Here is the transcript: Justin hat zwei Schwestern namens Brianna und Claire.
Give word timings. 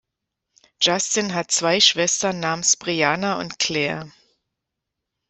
Justin 0.81 1.35
hat 1.35 1.51
zwei 1.51 1.79
Schwestern 1.79 2.39
namens 2.39 2.75
Brianna 2.75 3.37
und 3.39 3.59
Claire. 3.59 4.11